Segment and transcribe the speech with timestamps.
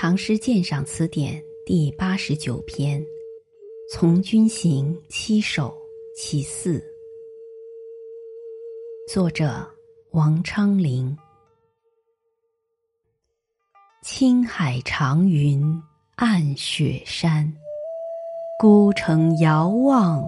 [0.00, 3.02] 唐诗鉴赏词典第八十九篇
[3.92, 5.70] 《从军行七首·
[6.16, 6.78] 其四》，
[9.12, 9.68] 作者
[10.12, 11.18] 王昌龄。
[14.04, 15.60] 青海长云
[16.14, 17.52] 暗雪山，
[18.60, 20.24] 孤城遥望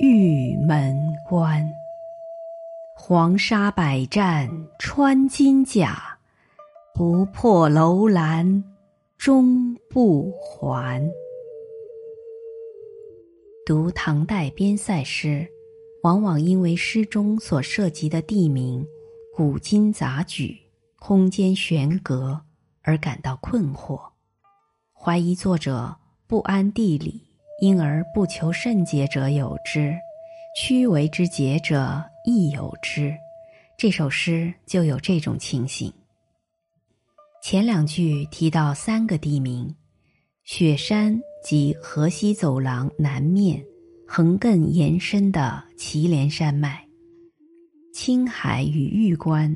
[0.00, 1.64] 玉门关。
[2.96, 4.50] 黄沙百战
[4.80, 6.18] 穿金甲，
[6.92, 8.64] 不破楼兰。
[9.22, 11.00] 终不还。
[13.64, 15.46] 读唐代边塞诗，
[16.02, 18.84] 往往因为诗中所涉及的地名
[19.32, 20.58] 古今杂举、
[20.98, 22.40] 空间悬隔
[22.82, 24.00] 而感到困惑，
[24.92, 25.94] 怀疑作者
[26.26, 27.22] 不谙地理，
[27.60, 29.94] 因而不求甚解者有之，
[30.56, 33.14] 屈为之解者亦有之。
[33.78, 35.92] 这首诗就有这种情形。
[37.42, 39.74] 前两句提到三个地名：
[40.44, 43.60] 雪山及河西走廊南面
[44.06, 46.70] 横亘延伸的祁连山脉；
[47.92, 49.52] 青海与玉关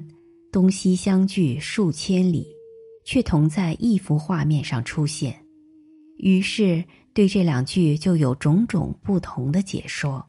[0.50, 2.48] 东西相距数千里，
[3.05, 5.41] 却同在一幅画面上出现。
[6.19, 6.82] 于是
[7.14, 10.27] 对这两句就有种种不同的解说。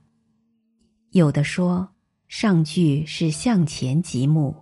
[1.10, 1.90] 有的说
[2.28, 4.56] 上句是向前极目。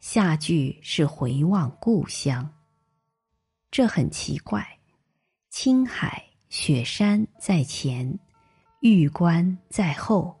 [0.00, 2.48] 下句是回望故乡，
[3.70, 4.66] 这很奇怪。
[5.50, 8.18] 青海雪山在前，
[8.80, 10.34] 玉关在后，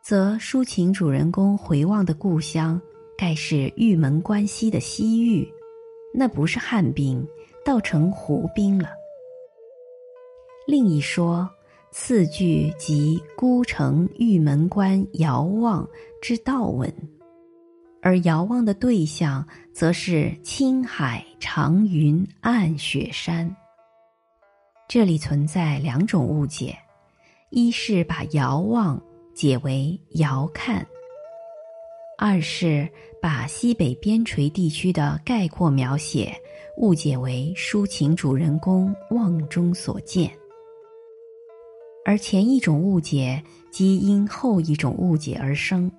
[0.00, 2.80] 则抒情主人公回望的故乡，
[3.18, 5.44] 该是玉门关西的西域，
[6.14, 7.26] 那不是汉兵，
[7.64, 8.90] 倒成胡兵了。
[10.68, 11.50] 另一说，
[11.90, 15.88] 次句即孤城玉门关遥望
[16.22, 16.88] 之道文。
[18.04, 23.50] 而遥望的对象，则是青海长云暗雪山。
[24.86, 26.76] 这里存在两种误解：
[27.48, 29.02] 一是把遥望
[29.34, 30.84] 解为遥看；
[32.18, 32.86] 二是
[33.22, 36.30] 把西北边陲地区的概括描写
[36.76, 40.30] 误解为抒情主人公望中所见。
[42.04, 45.90] 而前一种误解，即因后一种误解而生。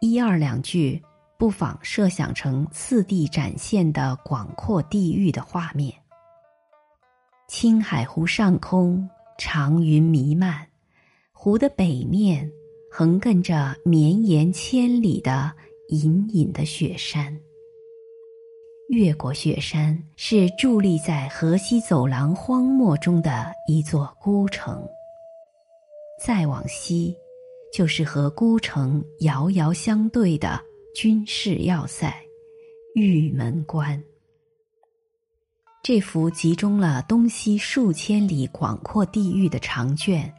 [0.00, 1.02] 一二两句，
[1.38, 5.92] 不妨设想成次第展现的广阔地域的画面。
[7.48, 9.08] 青海湖上空，
[9.38, 10.66] 长云弥漫，
[11.32, 12.50] 湖的北面
[12.90, 15.50] 横亘着绵延千里的
[15.88, 17.34] 隐隐的雪山。
[18.90, 24.86] 越过雪山，是伫立在河西走廊荒漠中的一座孤城。
[26.24, 27.16] 再往西。
[27.72, 30.60] 就是和孤城遥遥相对的
[30.94, 32.14] 军事要塞——
[32.94, 34.02] 玉门关。
[35.82, 40.32] 这幅集中了东西数千里广阔地域的长卷，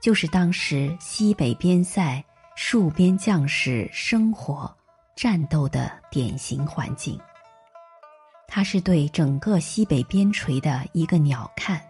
[0.00, 2.24] 就是当时西北边塞
[2.56, 4.68] 戍边将士生活、
[5.16, 7.16] 战斗的典型环境。
[8.48, 11.80] 它是对整个西北边陲的一个鸟瞰，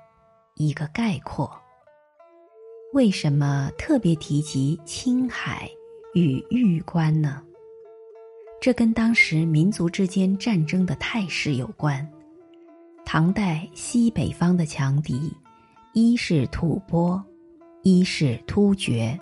[0.57, 1.51] 一个概括。
[2.93, 5.71] 为什么特别提及青海
[6.13, 7.41] 与玉关呢？
[8.61, 12.07] 这跟当时民族之间战争的态势有关。
[13.05, 15.33] 唐代西北方的强敌，
[15.95, 17.23] 一是吐蕃，
[17.83, 19.17] 一是突厥。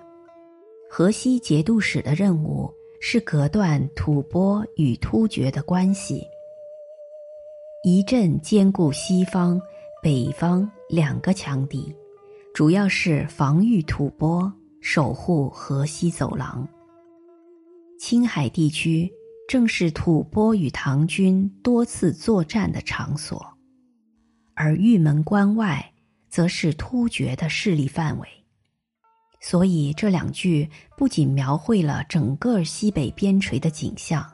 [0.89, 6.27] 河西节度使的任务是隔断吐蕃与突厥的关系，
[7.85, 9.61] 一阵兼顾西方、
[10.03, 11.95] 北方两个强敌。
[12.59, 16.69] 主要是防御吐蕃，守护河西走廊。
[18.01, 19.09] 青海地区
[19.49, 23.47] 正是吐蕃与唐军多次作战的场所，
[24.55, 25.93] 而玉门关外
[26.29, 28.29] 则是突厥的势力范围。
[29.41, 34.29] 所以这两句不仅描绘了整个西北边陲的景象，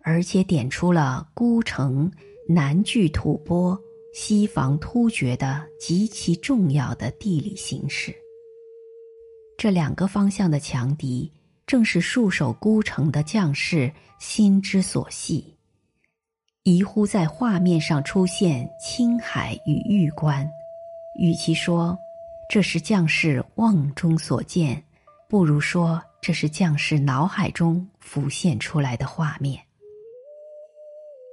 [0.00, 2.10] 而且点出了孤城
[2.48, 3.78] 南拒吐蕃。
[4.12, 8.14] 西防突厥的极其重要的地理形势。
[9.56, 11.30] 这两个方向的强敌，
[11.66, 15.54] 正是戍守孤城的将士心之所系。
[16.64, 20.48] 疑乎在画面上出现青海与玉关，
[21.18, 21.96] 与其说
[22.48, 24.82] 这是将士望中所见，
[25.28, 29.62] 不如说这是将士脑海中浮现出来的画面。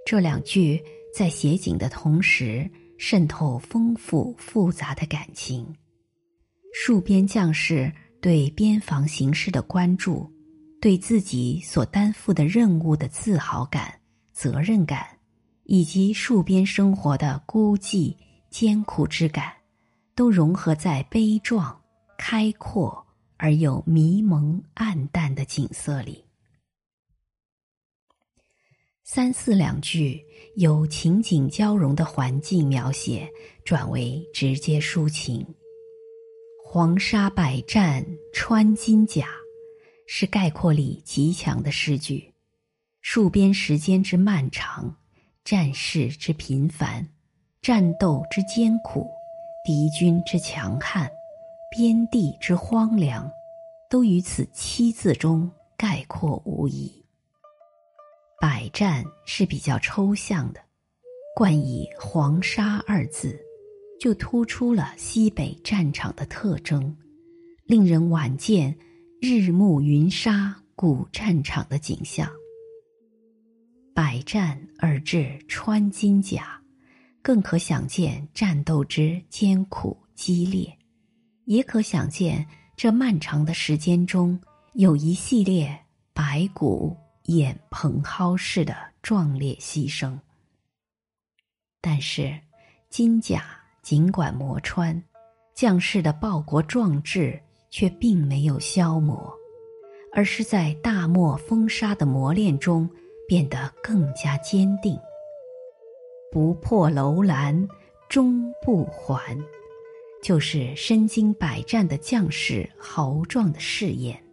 [0.06, 0.84] 这两句。
[1.16, 5.66] 在写景的同时，渗透丰富复杂的感情。
[6.86, 7.90] 戍边将士
[8.22, 10.30] 对边防形势的关注，
[10.82, 13.98] 对自己所担负的任务的自豪感、
[14.34, 15.08] 责任感，
[15.64, 18.14] 以及戍边生活的孤寂、
[18.50, 19.54] 艰苦之感，
[20.16, 21.82] 都融合在悲壮、
[22.18, 23.08] 开阔
[23.38, 26.25] 而又迷蒙暗淡的景色里。
[29.08, 30.20] 三四两句
[30.56, 33.30] 由情景交融的环境描写，
[33.64, 35.46] 转为直接抒情。
[36.66, 38.04] 黄沙百战
[38.34, 39.28] 穿金甲，
[40.08, 42.34] 是概括力极强的诗句。
[43.04, 44.98] 戍边时间之漫长，
[45.44, 47.08] 战事之频繁，
[47.62, 49.08] 战斗之艰苦，
[49.64, 51.08] 敌军之强悍，
[51.70, 53.32] 边地之荒凉，
[53.88, 57.05] 都于此七字中概括无疑。
[58.48, 60.62] 百战是比较抽象的，
[61.36, 63.36] 冠以黄沙二字，
[64.00, 66.96] 就突出了西北战场的特征，
[67.66, 68.78] 令人晚见
[69.20, 72.30] 日暮云沙古战场的景象。
[73.96, 76.62] 百战而至穿金甲，
[77.24, 80.72] 更可想见战斗之艰苦激烈，
[81.46, 82.46] 也可想见
[82.78, 84.40] 这漫长的时间中
[84.74, 85.76] 有一系列
[86.14, 86.96] 白骨。
[87.26, 90.18] 眼蓬蒿似的壮烈牺牲，
[91.82, 92.40] 但是
[92.90, 93.44] 金甲
[93.82, 95.04] 尽管磨穿，
[95.54, 97.40] 将士的报国壮志
[97.70, 99.34] 却并没有消磨，
[100.14, 102.90] 而是在大漠风沙的磨练中
[103.28, 104.98] 变得更加坚定。
[106.32, 107.68] 不破楼兰
[108.08, 109.38] 终不还，
[110.22, 114.25] 就是身经百战的将士豪壮的誓言。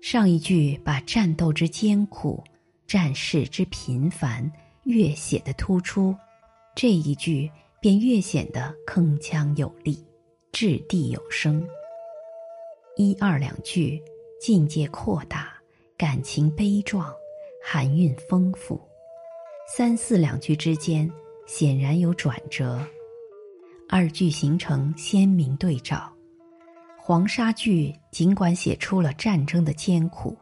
[0.00, 2.42] 上一句把战斗之艰苦、
[2.86, 4.50] 战事之频繁
[4.84, 6.16] 越写的突出，
[6.74, 7.50] 这一句
[7.80, 10.02] 便越显得铿锵有力、
[10.52, 11.64] 掷地有声。
[12.96, 14.02] 一二两句
[14.40, 15.52] 境界扩大，
[15.98, 17.12] 感情悲壮，
[17.62, 18.80] 含韵丰富；
[19.76, 21.10] 三四两句之间
[21.46, 22.82] 显然有转折，
[23.88, 26.10] 二句形成鲜明对照。
[27.10, 30.38] 黄沙剧尽管写出了战争的艰苦，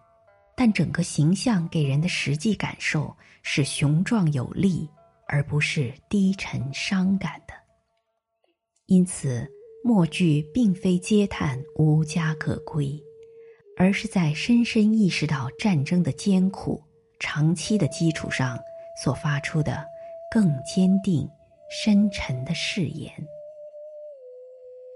[0.55, 3.11] 但整个形象给人的实际感受
[3.43, 4.87] 是雄壮有力，
[5.29, 7.55] 而不是低沉伤感的。
[8.85, 9.49] 因此，
[9.83, 13.03] 末句并非嗟叹无家可归，
[13.79, 16.85] 而是在深深意识到战争的艰苦、
[17.19, 18.59] 长期的基础上
[19.03, 19.83] 所发出的
[20.31, 21.27] 更坚定、
[21.71, 23.11] 深沉的誓言。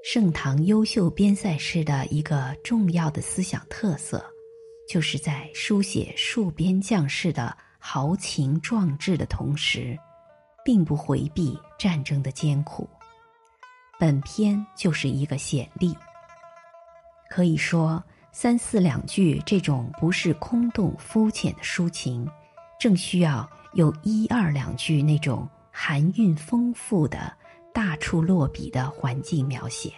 [0.03, 4.23] 盛唐优秀边塞诗的一个重要的思想特色，
[4.89, 9.97] 就是在书写戍边将士的豪情壮志的同时，
[10.65, 12.91] 并不回避战争的艰苦。
[13.97, 15.97] 本篇就是一个显例。
[17.31, 18.03] 可以说，
[18.33, 22.29] 三四两句这种不是空洞肤浅的抒情，
[22.79, 27.33] 正需要有一二两句那种含韵丰富的。
[27.75, 29.91] 大处落笔的环境描写，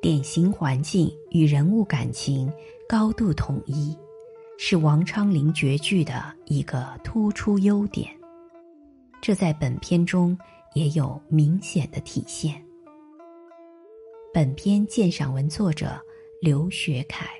[0.00, 2.50] 典型环境与人物感情
[2.88, 3.96] 高度统一，
[4.56, 8.08] 是王昌龄绝句的一个突出优点。
[9.20, 10.36] 这在本篇中
[10.74, 12.64] 也有明显的体现。
[14.32, 16.00] 本篇鉴赏文作者
[16.40, 17.37] 刘学凯。